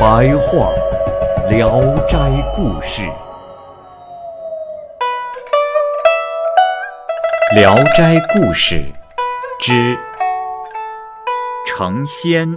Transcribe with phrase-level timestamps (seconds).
[0.00, 0.72] 白话
[1.50, 2.16] 《聊斋
[2.56, 3.02] 故事》，
[7.54, 8.76] 《聊斋故事》
[9.60, 9.98] 之
[11.66, 12.56] 成仙。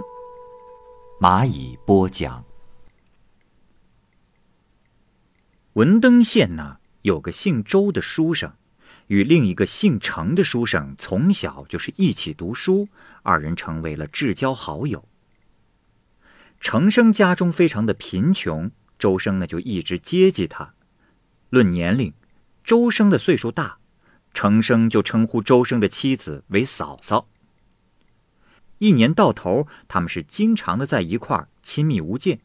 [1.20, 2.42] 蚂蚁播讲。
[5.74, 8.50] 文登县呢，有个姓周的书生，
[9.08, 12.88] 与另一个姓程的书生从小就是一起读书，
[13.22, 15.04] 二人成为了至交好友。
[16.64, 20.72] 程生家中非常的贫穷，周生呢就一直接济他。
[21.50, 22.14] 论年龄，
[22.64, 23.76] 周生的岁数大，
[24.32, 27.28] 程生就称呼周生的妻子为嫂嫂。
[28.78, 32.40] 一年到头，他们是经常的在一块儿，亲密无间。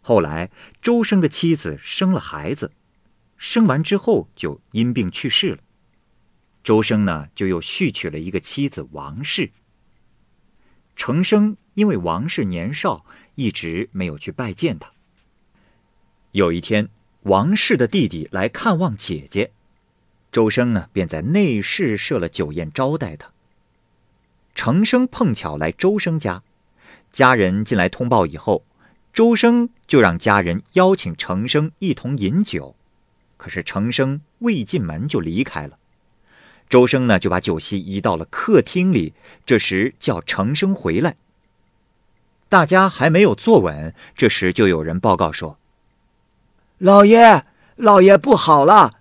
[0.00, 2.70] 后来，周生的妻子生了孩子，
[3.36, 5.58] 生完之后就因病去世了。
[6.62, 9.50] 周生呢，就又续娶了一个妻子王氏。
[10.94, 14.90] 程生因为王氏年少，一直没有去拜见他。
[16.32, 16.90] 有一天，
[17.22, 19.50] 王氏的弟弟来看望姐姐，
[20.30, 23.30] 周生呢便在内室设了酒宴招待他。
[24.54, 26.42] 程生碰巧来周生家，
[27.12, 28.62] 家人进来通报以后。
[29.14, 32.76] 周生就让家人邀请程生一同饮酒，
[33.38, 35.78] 可是程生未进门就离开了。
[36.68, 39.14] 周生呢就把酒席移到了客厅里，
[39.46, 41.16] 这时叫程生回来。
[42.50, 45.56] 大家还没有坐稳，这时就有人报告说
[46.78, 47.44] ：“老爷，
[47.76, 48.94] 老爷不好了，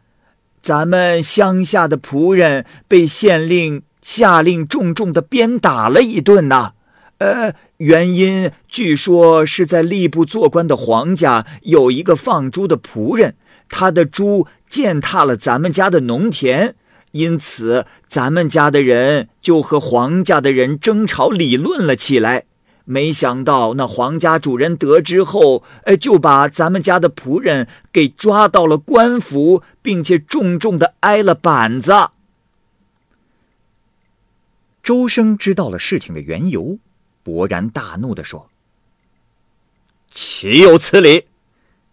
[0.62, 6.74] 咱们乡下的仆人被县令下令重重的鞭打了一顿呐。”
[7.18, 13.36] 呃，原因据说是在吏部做官的皇家有一个放猪的仆人，
[13.68, 16.76] 他的猪践踏了咱们家的农田，
[17.14, 22.46] 因此咱们家的人就和皇家的人争吵理论了起来。
[22.92, 32.10] 没想到那皇家主人得知后，呃，就把咱们家的仆人给抓到了官府，并且重重的挨了板子。
[34.82, 36.80] 周生知道了事情的缘由。
[37.24, 38.50] 勃然大怒地说
[40.12, 41.26] ：“岂有此理！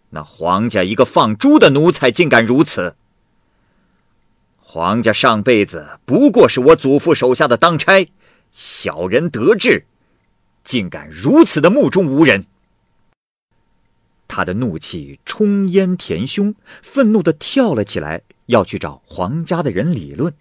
[0.09, 2.95] 那皇家一个放猪的奴才，竟敢如此！
[4.57, 8.09] 皇家上辈子不过是我祖父手下的当差，
[8.51, 9.85] 小人得志，
[10.67, 12.45] 竟敢如此的目中无人！”
[14.27, 20.33] 他的怒气冲烟填胸，愤怒的跳了起来，要去找皇家的人理论。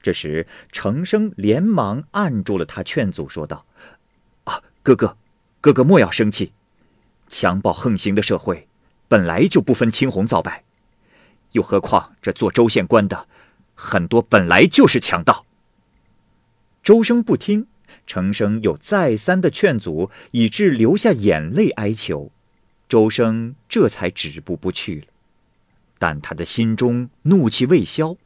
[0.00, 3.66] 这时，程生连忙按住了他，劝阻说道。
[4.44, 5.18] 啊哥哥，
[5.60, 6.54] 哥哥莫要生气。
[7.28, 8.66] 强暴横行的社会，
[9.06, 10.64] 本来就不分青红皂白，
[11.52, 13.28] 又何况这做州县官的，
[13.74, 15.44] 很多本来就是强盗。
[16.82, 17.68] 周生不听，
[18.12, 22.30] 程生又再三的劝阻，以致流下眼泪哀求。
[22.86, 25.06] 周生这才止步不去了。
[25.98, 28.16] 但他的心中怒气未消，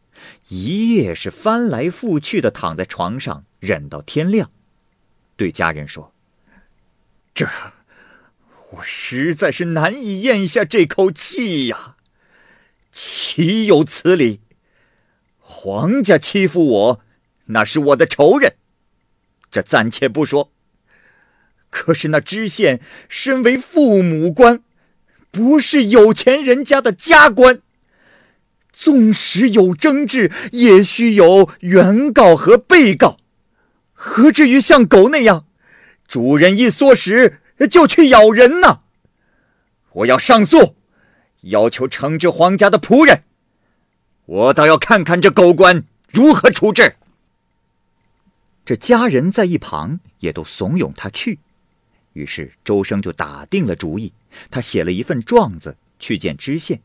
[0.49, 4.51] 一夜是翻来覆去的躺在床上，忍到天亮，
[5.37, 6.13] 对家人说。
[7.33, 7.47] 这，
[8.73, 11.95] 我实在是难以咽下这口气呀！
[12.91, 14.41] 岂有此理！
[15.39, 17.01] 皇家欺负我，
[17.45, 18.57] 那是我的仇人，
[19.57, 20.53] 这暂且不说。
[21.71, 22.79] 可是那知县
[23.09, 24.61] 身为父母官，
[25.31, 27.63] 不是有钱人家的家官，
[28.71, 33.17] 纵使有争执，也需有原告和被告，
[33.95, 35.47] 何至于像狗那样？
[36.07, 38.81] 主人一唆使就去咬人呢！
[39.93, 40.77] 我要上诉，
[41.41, 43.23] 要求惩治皇家的仆人。
[44.27, 46.97] 我倒要看看这狗官如何处置。
[48.67, 51.39] 这家人在一旁也都怂恿他去，
[52.15, 54.13] 于是周生就打定了主意，
[54.51, 56.83] 他写了一份状子去见知县。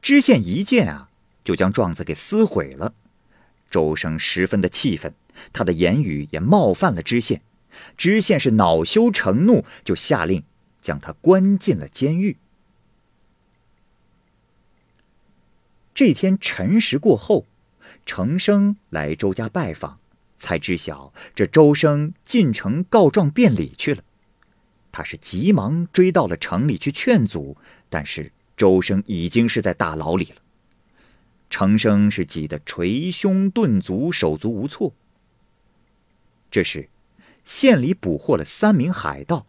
[0.00, 1.10] 知县一见啊，
[1.44, 2.94] 就将状子给撕毁了。
[3.72, 5.12] 周生十分的气愤，
[5.52, 7.42] 他的言语也冒犯了知县。
[7.96, 10.44] 知县是恼羞成怒，就下令
[10.80, 12.36] 将他关进了监狱。
[15.92, 17.46] 这天辰时过后，
[18.06, 19.97] 程生来周家拜访，
[20.38, 24.02] 才知晓这周生进城告状辩理去了。
[24.90, 27.56] 他是急忙追到了城里去劝阻，
[27.88, 30.36] 但是周生已经是在大牢里了。
[31.50, 34.92] 程生是急得捶胸顿足，手足无措。
[36.50, 36.88] 这时，
[37.44, 39.46] 县里捕获了三名海盗，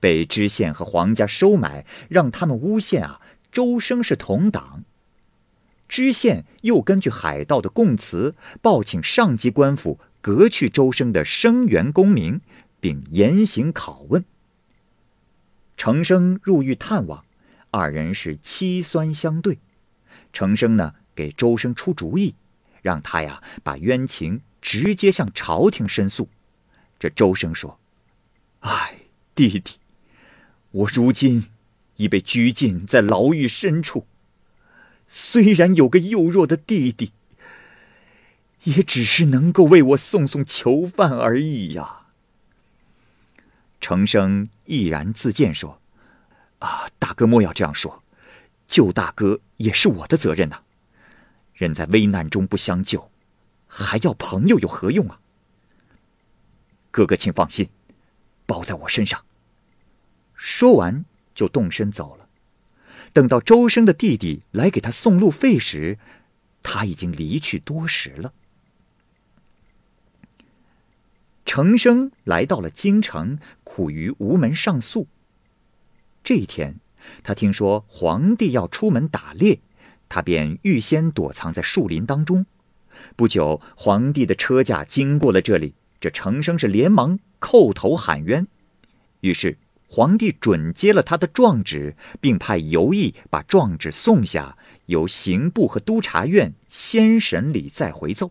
[0.00, 3.20] 被知县和黄家收买，让他们诬陷啊
[3.50, 4.84] 周生是同党。
[5.88, 12.40] 知县又根据海盗的供词，报请上级官府革去周生的生源功名，
[12.80, 14.24] 并严刑拷问。
[15.76, 17.26] 程生入狱探望，
[17.70, 19.58] 二人是凄酸相对。
[20.32, 20.94] 程生呢？
[21.14, 22.34] 给周生出主意，
[22.80, 26.30] 让他呀把冤情直接向朝廷申诉。
[26.98, 27.78] 这周生说
[28.60, 29.00] ：“哎，
[29.34, 29.74] 弟弟，
[30.70, 31.44] 我如今
[31.96, 34.06] 已被拘禁在牢狱深处，
[35.06, 37.12] 虽然有个幼弱的弟弟，
[38.64, 42.00] 也只是能够为我送送囚犯而已呀。”
[43.80, 45.80] 程生毅然自荐说
[46.60, 48.02] ：“啊，大哥莫要这样说，
[48.66, 50.62] 救大哥也是我的责任呐。”
[51.54, 53.10] 人在危难中不相救，
[53.68, 55.20] 还要朋友有何用啊？
[56.90, 57.68] 哥哥，请放心，
[58.46, 59.24] 包在我身上。
[60.34, 62.26] 说完，就动身走了。
[63.12, 65.98] 等到周生的弟弟来给他送路费时，
[66.62, 68.32] 他已经离去多时了。
[71.44, 75.06] 程生来到了京城，苦于无门上诉。
[76.22, 76.76] 这一天，
[77.22, 79.60] 他听说皇帝要出门打猎。
[80.08, 82.46] 他便预先躲藏在树林当中。
[83.16, 88.46] 不久，皇帝的车驾经过了这里，这程生是连忙叩头喊冤。
[89.20, 89.58] 于是，
[89.88, 94.56] 皇帝准接了他的状纸，并派游役把状纸送下，
[94.86, 98.30] 由刑部和督察院先审理再回奏。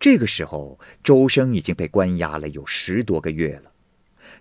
[0.00, 3.72] 这个时候，周生已经被关押了有十多个月了。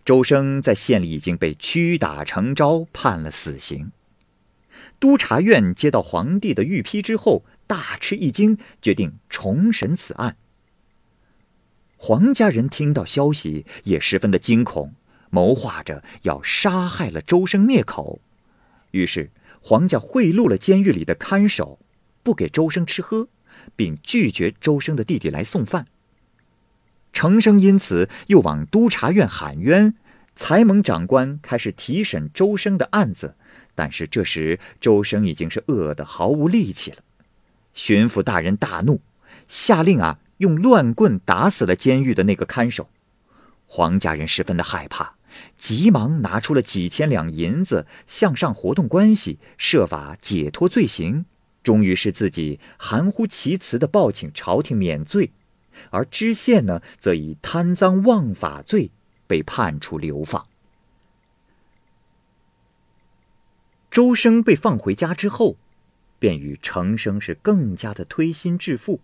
[0.05, 3.91] 周生在县里已经被屈打成招，判了死刑。
[4.99, 10.37] 督察院接到皇帝的御批之后，大吃一惊，决定重审此案。
[11.97, 14.93] 黄家人听到消息也十分的惊恐，
[15.29, 18.21] 谋划着要杀害了周生灭口。
[18.91, 21.79] 于是黄家贿赂了监狱里的看守，
[22.21, 23.27] 不给周生吃喝，
[23.75, 25.85] 并拒绝周生的弟弟来送饭。
[27.13, 29.95] 程生因此又往督察院喊冤，
[30.35, 33.35] 才蒙长官开始提审周生的案子。
[33.73, 36.97] 但是这时，周生已经是饿得毫无力气了。
[37.73, 39.01] 巡抚大人大怒，
[39.47, 42.89] 下令啊，用乱棍打死了监狱的那个看守。
[43.67, 45.15] 黄家人十分的害怕，
[45.57, 51.25] 急忙拿出了几千两银子，向上活动关系，设法解脱罪行。
[51.67, 55.33] 终于是自己含糊其辞的报请朝廷免罪，
[55.89, 58.89] 而知县呢，则以贪赃枉法罪
[59.27, 60.47] 被判处流放。
[63.91, 65.57] 周生被放回家之后，
[66.19, 69.01] 便与程生是更加的推心置腹。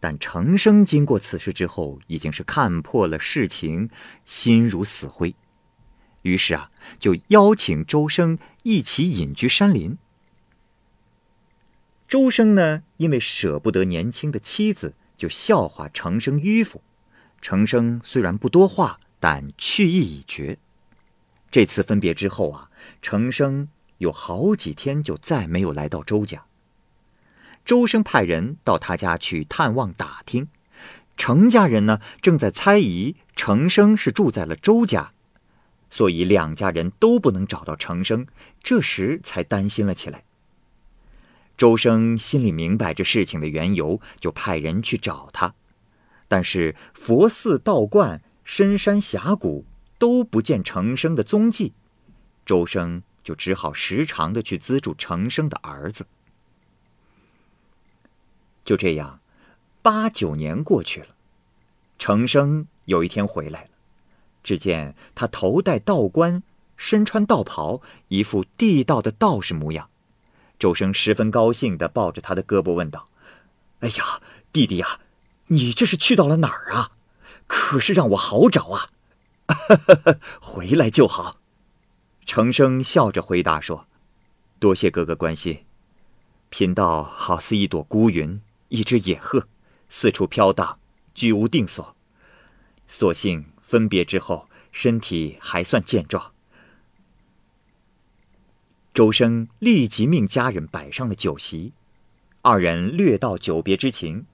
[0.00, 3.90] 但程生经过此事之后，已经是看破了事情，
[4.24, 5.34] 心如死灰。
[6.22, 9.98] 于是啊，就邀请周生一起隐居山林。
[12.10, 16.82] 周生呢，因为舍不得年轻的妻子，就笑话程生迂腐。
[17.40, 20.58] 程生虽然不多话，但去意已决。
[21.52, 22.68] 这次分别之后啊，
[23.00, 23.68] 程生。
[23.98, 26.46] 有好几天就再没有来到周家。
[27.64, 30.48] 周生派人到他家去探望打听，
[31.16, 35.12] 程家人呢正在猜疑程生是住在了周家，
[35.90, 38.26] 所以两家人都不能找到程生，
[38.62, 40.24] 这时才担心了起来。
[41.60, 45.52] 周生心里明白这事情的缘由，就派人去找他，
[46.26, 49.66] 但是佛寺、道观、深山峡谷
[49.98, 51.74] 都不见程生的踪迹，
[52.46, 53.02] 周生。
[53.22, 56.06] 就只好时常的去资助程生的儿子。
[58.64, 59.20] 就这样，
[59.82, 61.08] 八九年过去了，
[61.98, 63.70] 程生有一天回来了，
[64.42, 66.42] 只见他头戴道冠，
[66.78, 69.89] 身穿道袍，一副地道的道士模样。
[70.60, 73.08] 周生十分高兴的抱着他的胳膊问道
[73.80, 74.20] ：“哎呀，
[74.52, 75.00] 弟弟呀，
[75.46, 76.92] 你这是去到了哪儿啊？
[77.46, 78.90] 可是让我好找啊！
[80.38, 81.40] 回来就好。”
[82.26, 83.88] 程生笑着回答说
[84.60, 85.64] ：“多谢哥哥关心。
[86.50, 89.48] 贫道好似一朵孤云，一只野鹤，
[89.88, 90.78] 四处飘荡，
[91.14, 91.96] 居无定所。
[92.86, 96.32] 所幸分别之后，身体还算健壮。”
[98.92, 101.72] 周生立即命家人摆上了酒席，
[102.42, 104.26] 二人略道久别之情。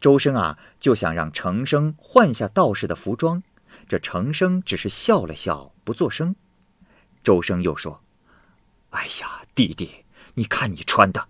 [0.00, 3.42] 周生啊，就想让程生换下道士的服装，
[3.88, 6.36] 这程生只是笑了笑，不作声。
[7.24, 8.02] 周生又说
[8.90, 10.04] ：“哎呀，弟弟，
[10.34, 11.26] 你看你穿的，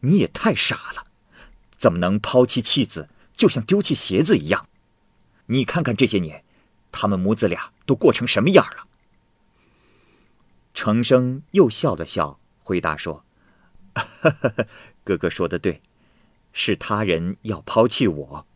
[0.00, 1.04] 你也太傻了，
[1.76, 4.66] 怎么能抛弃妻子，就像丢弃鞋子一样？
[5.46, 6.42] 你看看这些年，
[6.90, 8.86] 他们母子俩都过成什么样了？”
[10.74, 13.24] 程生又笑了笑，回答说
[15.04, 15.80] ：“哥哥说的对，
[16.52, 18.46] 是他人要抛弃我，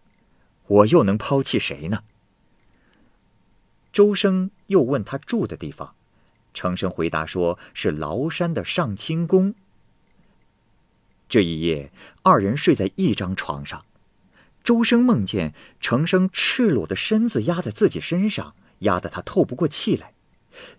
[0.67, 2.03] 我又能抛弃谁呢？”
[3.93, 5.95] 周生又问他住的地方，
[6.53, 9.55] 程生回答说是崂山的上清宫。
[11.29, 13.85] 这一夜，二人睡在一张床上，
[14.65, 20.15] 周生梦见程生赤裸的身子压在自己身上，压得他透不过气来。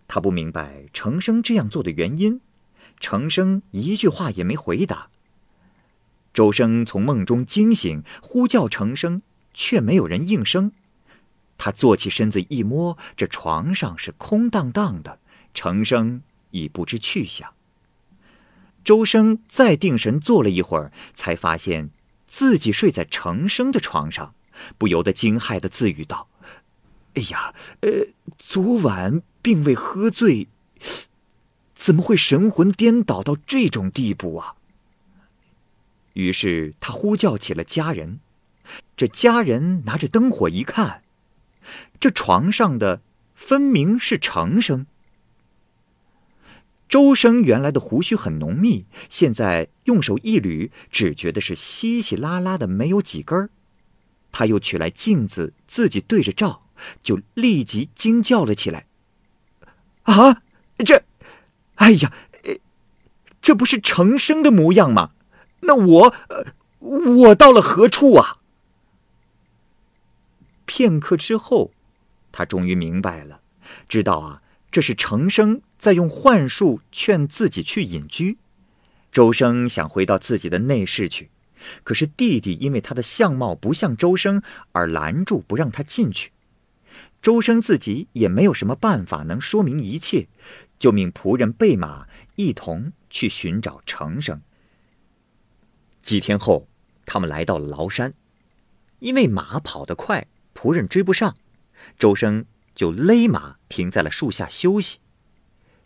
[0.08, 2.42] 他不明白程生这样做的原因，
[3.00, 5.10] 程生一句话也没回答。
[6.34, 9.22] 周生从梦中惊醒，呼叫程生，
[9.54, 10.72] 却没有人应声。
[11.58, 15.20] 他坐起身子一摸，这床上是空荡荡的，
[15.54, 16.22] 程生
[16.52, 17.54] 已不知去向。
[18.84, 21.90] 周生再定神坐了一会儿，才发现
[22.26, 24.34] 自己睡在程生的床上，
[24.78, 26.30] 不由得惊骇的自语道
[27.16, 27.90] ：“哎呀，呃，
[28.38, 30.48] 昨晚……”并未喝醉，
[31.76, 34.56] 怎么会神魂颠倒到这种地步啊？
[36.14, 38.20] 于是他呼叫起了家人，
[38.98, 41.04] 这家人拿着灯火一看，
[42.00, 43.02] 这床上的
[43.34, 44.86] 分明是程生。
[46.90, 53.50] 周生原来的胡须很浓密，现在用手一捋，只觉得是稀稀拉拉的，没有几根儿。
[54.32, 56.64] 他又取来镜子，自己对着照，
[57.04, 58.88] 就立即惊叫了起来。
[60.10, 60.42] 啊，
[60.86, 61.04] 这，
[61.76, 62.12] 哎呀，
[63.42, 65.12] 这不是程生的模样吗？
[65.62, 66.16] 那我，
[66.80, 68.38] 我到了何处啊？
[70.66, 71.72] 片刻之后，
[72.32, 73.42] 他终于明白了，
[73.88, 78.38] 知道啊，这是程生在用幻术劝自己去隐居。
[79.12, 81.30] 周生想回到自己的内室去，
[81.84, 86.32] 可是弟弟因为他的相貌不像周生而拦住不让他进去。
[87.22, 90.28] 周生自己也没有什么办法能说明一切，
[90.80, 94.42] 就命仆人备马一同去寻找程生。
[96.02, 96.68] 几天后，
[97.06, 98.14] 他们来到了崂山，
[99.00, 101.36] 因为马跑得快，仆人追不上，
[101.98, 105.00] 周生就勒马停在了树下休息。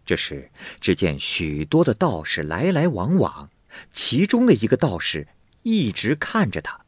[0.06, 3.50] 这时，只见许多的道士来来往往，
[3.92, 5.28] 其中的一个道士
[5.64, 6.86] 一直看着他，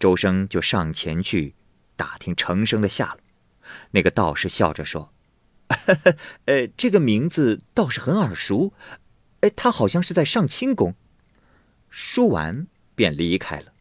[0.00, 1.54] 周生就上前去
[1.94, 3.20] 打听程生的下落。
[3.92, 5.12] 那个道士笑着说
[6.46, 8.72] ：“呃，这个名字倒是很耳熟，
[9.40, 10.94] 哎，他好像是在上清宫。”
[11.90, 13.72] 说完便离开了。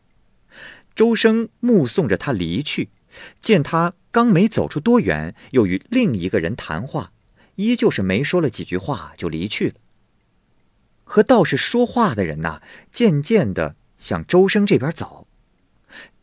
[0.93, 2.89] 周生目送着他离去，
[3.41, 7.13] 见他刚没走出多远，又与另一个人谈话，
[7.55, 9.75] 依旧是没说了几句话就离去了。
[11.03, 12.61] 和道士说话的人呐，
[12.91, 15.27] 渐渐的向周生这边走，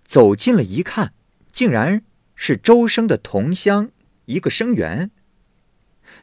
[0.04, 1.12] 走近了一看，
[1.52, 2.02] 竟然。
[2.40, 3.90] 是周生的同乡，
[4.26, 5.10] 一个生员。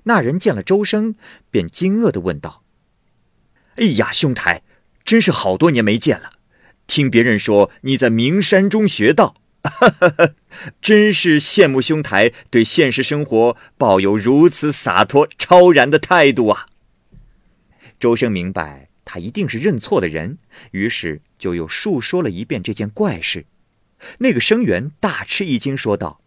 [0.04, 1.16] 那人见了周生，
[1.52, 2.64] 便惊愕的问道
[3.76, 4.64] ：“哎呀，兄台，
[5.04, 6.32] 真是好多年没见了。
[6.88, 9.36] 听别人说你在名山中学道，
[10.82, 16.68] 真是羡慕兄台对现实生活抱有如此洒脱超然的态度啊。”
[18.00, 20.38] 周生明白他一定是认错的人，
[20.72, 23.46] 于是就又述说了一遍这件怪事。
[24.20, 26.22] 那个生员大吃一惊，说道：“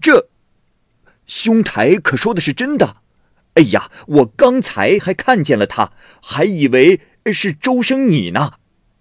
[0.00, 0.28] 这，
[1.26, 2.98] 兄台可说的是真的？
[3.54, 7.00] 哎呀，我刚才还看见了他，还以为
[7.32, 8.54] 是周生你呢。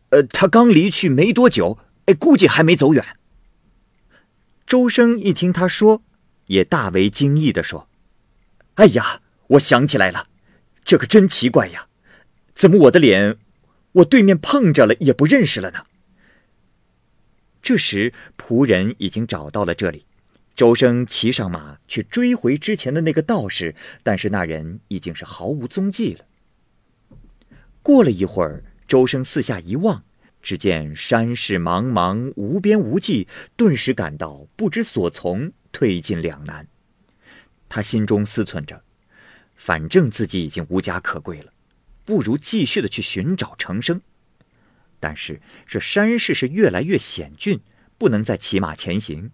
[0.10, 3.03] 呃，他刚离去没多久，哎，估计还没走远。”
[4.68, 6.03] 周生一听他说，
[6.46, 7.89] 也大为惊异的说
[8.75, 10.27] ：“哎呀，我想起来了，
[10.86, 11.88] 这可真奇怪呀，
[12.53, 13.38] 怎么我的脸，
[13.94, 15.86] 我对面碰着了也不认识了呢？”
[17.63, 20.05] 这时，仆人已经找到了这里。
[20.53, 26.25] 周生骑上马去追回之前的那个道士，但是那人已经是毫无踪迹了。
[27.82, 30.03] 过了一会儿，周生四下一望，
[30.41, 36.67] 只见山势茫茫，无边无际，顿时感到不知所从，退进两难。
[37.70, 38.84] 他心中思忖着：
[39.55, 41.51] 反正自己已经无家可归了，
[42.03, 44.01] 不如继续的去寻找程生。
[45.03, 47.60] 但是这山势是越来越险峻，
[47.98, 49.31] 不能再骑马前行，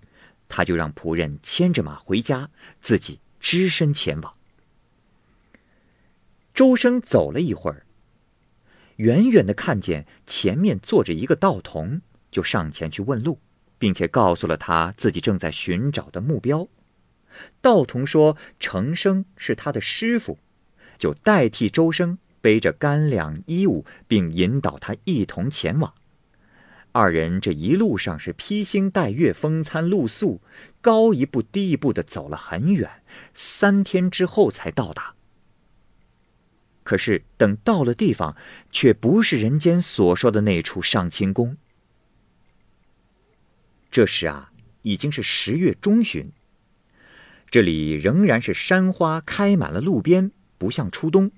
[0.48, 2.50] 他就让仆人牵着马回家，
[2.82, 4.34] 自己只身前往。
[6.56, 7.86] 周生走了一会儿，
[8.96, 13.40] 远远的看见前面坐着一个道童，就上前去问路，
[13.78, 16.68] 并且告诉了他自己正在寻找的目标。
[17.62, 20.40] 道童说：“程生是他的师傅，
[20.98, 25.94] 就代替周生背着干粮衣物，并引导他一同前往。”
[26.92, 30.42] 二人这一路上是披星戴月、风餐露宿，
[30.82, 32.90] 高一步低一步的走了很远，
[33.34, 35.14] 三天之后才到达。
[36.84, 38.36] 可是等到了地方，
[38.72, 41.56] 却不是人间所说的那处上清宫。
[43.92, 46.32] 这时啊，已经是十月中旬，
[47.52, 51.32] 这里仍然是山花开满了路边，不像初冬。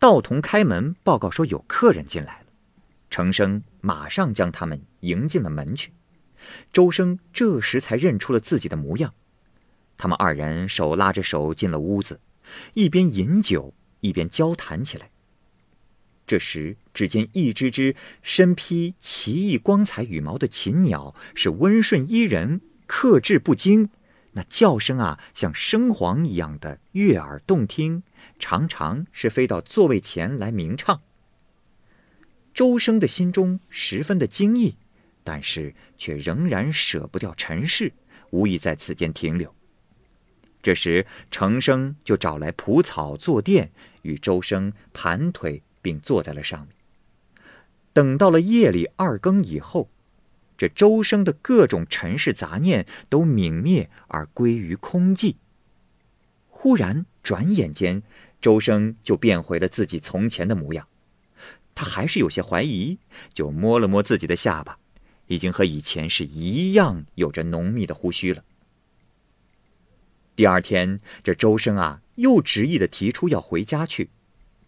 [0.00, 2.46] 道童开门报告说有客人进来了，
[3.10, 5.92] 程生马上将他们迎进了门去。
[6.72, 9.12] 周生这时才认出了自己的模样，
[9.98, 12.18] 他们二人手拉着手进了屋子，
[12.74, 13.72] 一边饮酒。
[14.00, 15.10] 一边交谈起来。
[16.26, 23.90] 这时，只见一只只身披奇异光彩羽毛的禽鸟，是温顺依人，克制不惊。
[24.32, 28.02] 那叫声啊，像笙簧一样的悦耳动听，
[28.38, 31.02] 常常是飞到座位前来鸣唱。
[32.54, 34.76] 周生的心中十分的惊异，
[35.24, 37.92] 但是却仍然舍不掉尘世，
[38.30, 39.54] 无意在此间停留。
[40.62, 43.70] 这时，程生就找来蒲草坐垫，
[44.02, 46.70] 与周生盘腿，并坐在了上面。
[47.92, 49.88] 等到了夜里二更以后，
[50.60, 55.36] 这周生的各种尘世杂念都泯灭而归于空寂。
[56.50, 58.02] 忽然，转眼间，
[58.42, 60.86] 周生就变回了自己从前的模样。
[61.74, 62.98] 他还是有些怀疑，
[63.32, 64.78] 就摸了摸自己的下巴，
[65.28, 68.44] 已经和以前是一样，有着浓密的胡须了。
[70.36, 74.10] 第二天，这周生啊，又执意的提出要回家去，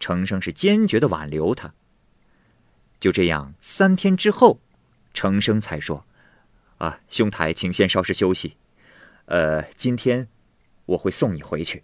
[0.00, 1.74] 程生是坚决的挽留他。
[2.98, 4.61] 就这样，三天之后，
[5.14, 6.04] 程生才说
[6.78, 8.56] ：“啊，兄台，请先稍事休息。
[9.26, 10.28] 呃，今天
[10.86, 11.82] 我会送你回去。”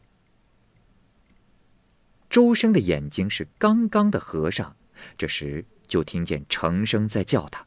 [2.28, 4.76] 周生的眼睛是刚刚的合上，
[5.16, 7.66] 这时就听见程生在叫他：“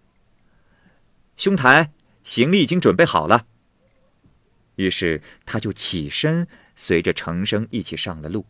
[1.35, 1.91] 兄台，
[2.23, 3.47] 行李已经准备好了。”
[4.75, 8.45] 于是他就起身，随着程生一起上了路。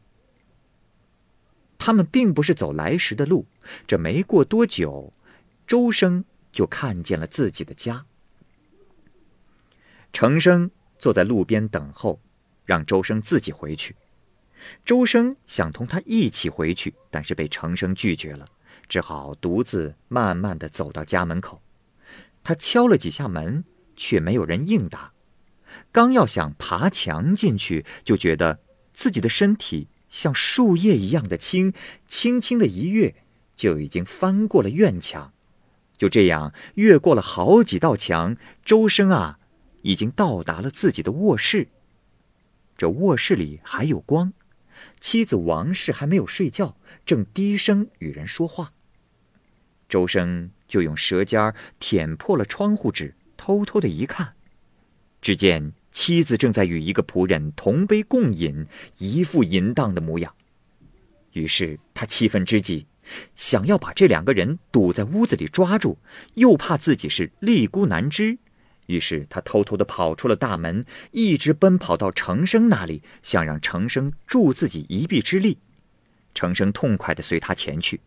[1.78, 3.47] 他们并不是走来时的路，
[3.88, 5.13] 这没过多久，
[5.65, 8.06] 周生就看见了自己的家。
[10.14, 12.20] 程生坐在路边等候，
[12.66, 13.96] 让周生自己回去。
[14.86, 18.48] 周生想同他一起回去，但是被程生拒绝了，
[18.88, 21.62] 只好独自慢慢的走到家门口。
[22.44, 23.64] 他敲了几下门，
[23.96, 25.14] 却没有人应答。
[25.92, 28.60] 刚要想爬墙进去，就觉得
[28.94, 31.74] 自己的身体像树叶一样的轻，
[32.08, 33.16] 轻轻的一跃，
[33.56, 35.34] 就已经翻过了院墙。
[36.02, 38.36] 就这样越过了好几道墙，
[38.66, 39.38] 周生啊，
[39.84, 41.68] 已经到达了自己的卧室。
[42.76, 44.34] 这卧室里还有光，
[45.00, 48.74] 妻子王氏还没有睡觉，正低声与人说话。
[49.88, 54.34] 周生就用舌尖舔破了窗户纸，偷偷的一看，
[55.22, 55.74] 只见。
[55.92, 58.66] 妻子正在与一个仆人同杯共饮，
[58.98, 60.34] 一副淫荡的模样。
[61.34, 62.88] 于是他气愤之极，
[63.36, 65.97] 想要把这两个人堵在屋子里抓住，
[66.36, 68.38] 又怕自己是立孤难支，
[68.88, 75.58] 于是他偷偷的跑出了大门，一直奔跑到程生那里，想让程生助自己一臂之力。
[76.34, 78.02] 程生痛快的随他前去，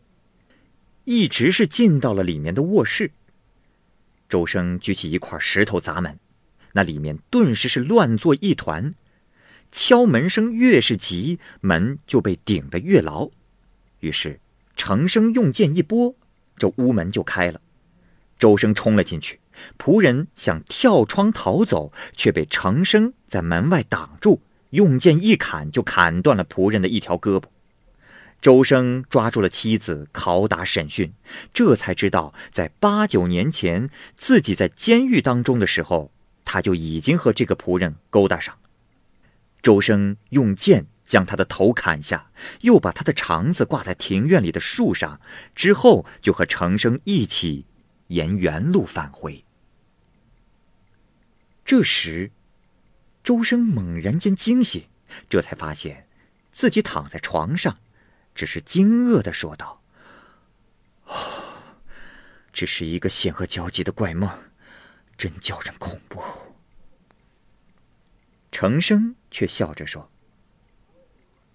[1.05, 3.11] 一直是进到了里面的卧室。
[4.29, 6.19] 周生举起一块石头砸门。
[6.77, 8.97] 那里面顿时是乱作一团，
[9.71, 13.31] 敲门声越是急，门就被顶得越牢。
[14.01, 14.41] 于是
[14.77, 16.15] 程生用剑一拨，
[16.57, 17.61] 这屋门就开了。
[18.39, 19.41] 周生冲了进去，
[19.79, 27.45] 仆人想跳窗逃走，却被程生在门外挡住，用剑一砍，就砍断了仆人的一条胳膊。
[28.43, 31.13] 周生抓住了妻子，拷打审讯，
[31.53, 36.11] 这才知道，在八九年前自己在监狱当中的时候。
[36.47, 38.55] 他就已经和这个仆人勾搭上。
[39.63, 45.21] 周生用剑将他的头砍下，又把他的肠子挂在庭院里的树上，
[45.55, 47.67] 之后就和程生一起
[48.09, 49.45] 沿原路返回。
[51.65, 52.31] 这时，
[53.23, 54.89] 周生猛然间惊醒，
[55.29, 56.09] 这才发现
[56.53, 57.79] 自己躺在床上，
[58.35, 59.83] 只是惊愕的说道
[61.07, 61.15] ：“哦，
[62.53, 64.31] 这是一个险恶交集的怪梦。”
[65.17, 66.21] 真叫人恐怖。
[68.51, 70.11] 程生却笑着说：“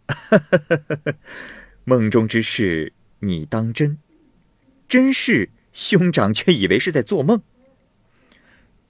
[1.86, 3.98] 梦中之事你当真，
[4.88, 7.42] 真是兄长却以为是在做梦。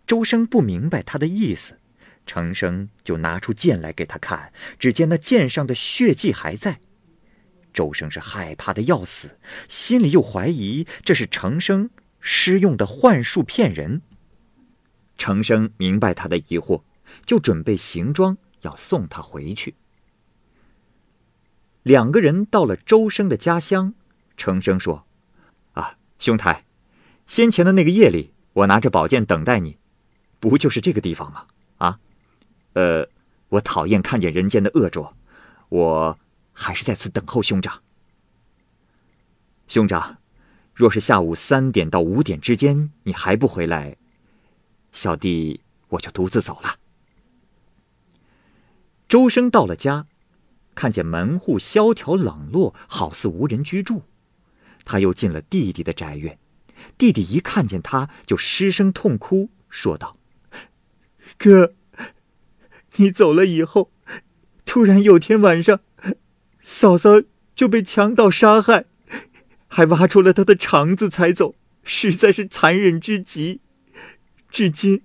[0.06, 1.78] 周生不明白他的意思，
[2.26, 6.80] 程生就拿出剑来给他看，只见那剑上的血迹还在。
[7.72, 14.02] 周生是害怕的要死，心里又怀疑这是程生施用的幻术骗人。
[15.18, 16.84] 程生明白他的疑惑，
[17.26, 19.76] 就准备行装要送他回去。
[21.84, 23.94] 两个人到了周生的家乡，
[24.38, 25.06] 程生说
[25.74, 26.66] ：“啊，兄台，
[27.26, 29.78] 先前的那个夜里，我拿着宝剑等待你，
[30.40, 31.46] 不就是这个地方吗？
[31.78, 32.00] 啊，
[32.74, 33.08] 呃，
[33.50, 35.16] 我讨厌看见人间的恶浊，
[35.70, 36.18] 我。”
[36.62, 37.82] 还是在此等候兄长。
[39.70, 40.18] 兄长，
[40.74, 43.96] 若是下午三点到五点之间你还不回来，
[44.92, 46.76] 小弟我就独自走了。
[49.08, 50.06] 周生到了家，
[50.80, 54.04] 看见门户萧条冷落，好似无人居住。
[54.86, 56.40] 他又进了弟弟的宅院，
[56.98, 60.16] 弟弟一看见他就失声痛哭，说道
[61.38, 61.74] ：“哥，
[62.96, 63.92] 你走了以后，
[64.64, 65.82] 突然有天晚上。”
[66.64, 67.22] 嫂嫂
[67.54, 68.86] 就被强盗杀害，
[69.68, 73.60] 还挖出了他的肠子才走，实在是残忍之极。
[74.50, 75.02] 至今，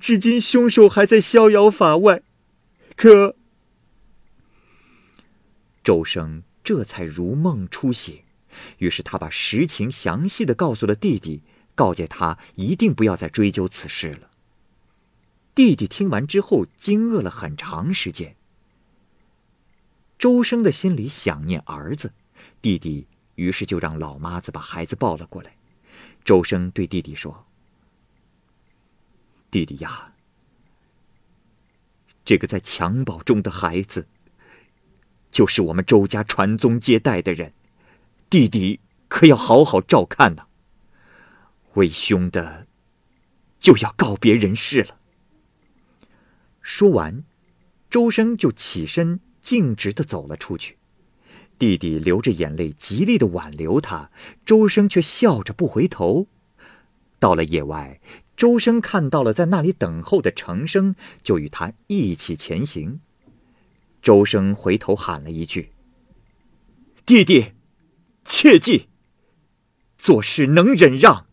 [0.00, 2.22] 至今凶手还在逍遥法外。
[2.96, 3.35] 可
[5.86, 8.24] 周生这才如梦初醒，
[8.78, 11.42] 于是他把实情详细的告诉了弟弟，
[11.76, 14.28] 告诫他一定不要再追究此事了。
[15.54, 18.34] 弟弟听完之后，惊愕了很长时间。
[20.18, 22.12] 周生的心里想念儿子，
[22.60, 25.54] 弟弟于是就让老妈子把孩子抱了过来。
[26.24, 27.46] 周生对弟弟说
[29.52, 30.12] ：“弟弟呀，
[32.24, 34.08] 这个在襁褓中的孩子，
[35.36, 37.52] 就是我们周家传宗接代的人，
[38.30, 40.46] 弟弟可要好好照看呐。
[41.74, 42.66] 为兄的，
[43.60, 44.96] 就要告别人世了。”
[46.62, 47.22] 说完，
[47.90, 49.20] 周生就起身。
[49.42, 50.78] 径直的走了出去，
[51.58, 54.10] 弟弟流着眼泪，极力的挽留他。
[54.46, 56.28] 周生却笑着不回头。
[57.18, 58.00] 到了野外，
[58.38, 63.00] 周生看到了在那里等候的程生，就与他一起前行。
[64.06, 65.72] 周生回头喊了一句
[67.04, 67.54] ：“弟弟，
[68.24, 68.86] 切记，
[69.98, 71.26] 做事能忍让，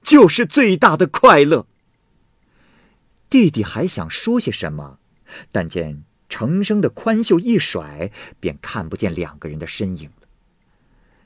[0.00, 1.66] 就是最大的快乐。”
[3.28, 5.00] 弟弟还想说些什么，
[5.50, 6.04] 但见。
[6.28, 10.08] 程生的宽袖一甩，便看不见两个人的身影。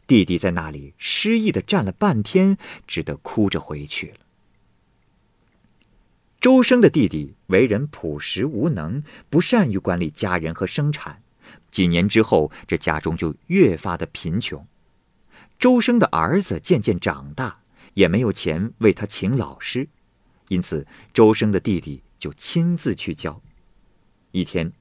[0.06, 4.20] 弟弟在那里失意的站了半天，只得哭着回去了。
[6.40, 11.20] 周生的弟弟为人朴实无能，不善于管理家人和生产，
[11.72, 14.64] 几年之后，这家中就越发的贫穷。
[15.58, 17.58] 周生的儿子渐渐长大，
[17.94, 19.88] 也没有钱为他请老师，
[20.46, 23.42] 因此周生的弟弟就亲自去教。
[24.30, 24.72] 一天。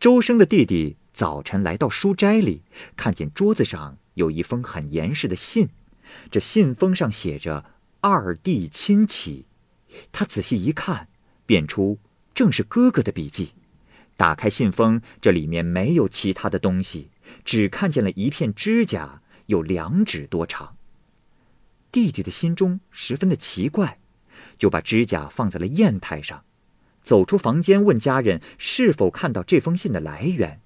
[0.00, 2.62] 周生的弟弟早晨来到书斋里，
[2.96, 5.68] 看见桌子上有一封很严实的信，
[6.32, 7.64] 这信封上写着
[8.02, 9.46] “二弟亲启”。
[10.12, 11.08] 他仔细一看，
[11.46, 11.98] 辨出
[12.34, 13.52] 正是哥哥的笔迹。
[14.16, 17.10] 打开信封，这里面没有其他的东西，
[17.44, 20.76] 只看见了一片指甲，有两指多长。
[21.92, 23.98] 弟弟的心中十分的奇怪，
[24.58, 26.44] 就把指甲放在了砚台上。
[27.02, 30.60] 走出房间，问家人是否看到这封信的来源，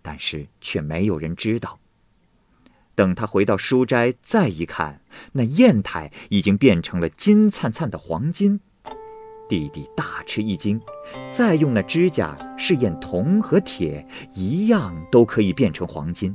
[0.00, 1.78] 但是却没有人知道。
[2.94, 8.60] 等他回到书斋，再一看，那砚台已经变成了金灿灿的黄金。
[9.52, 10.80] 弟弟大吃一惊，
[11.30, 16.34] 再用那指甲试验铜和铁，一样都可以变成黄金。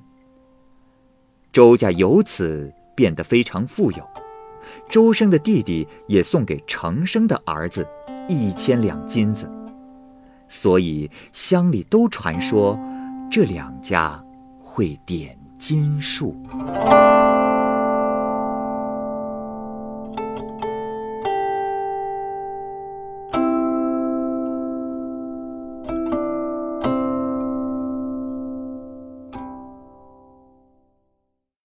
[1.51, 4.07] 周家由此变得非常富有。
[4.87, 7.87] 周生的弟弟也送给程生的儿子。
[8.29, 9.49] 一千两金子，
[10.47, 12.79] 所以乡里都传说
[13.31, 14.23] 这两家
[14.59, 16.35] 会点金术。